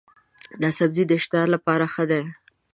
دا 0.61 0.69
سبزی 0.77 1.03
د 1.07 1.11
اشتها 1.19 1.43
لپاره 1.53 1.85
ښه 1.93 2.03
دی. 2.11 2.23